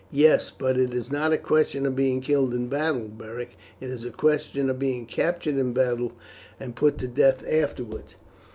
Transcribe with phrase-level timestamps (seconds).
[0.11, 4.03] "Yes, but it is not a question of being killed in battle, Beric; it is
[4.03, 6.13] a question of being captured in battle
[6.59, 8.15] and put to death afterwards.